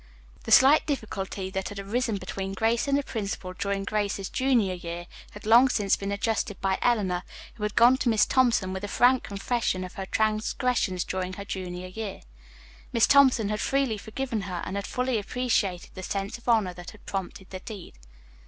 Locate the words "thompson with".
8.25-8.83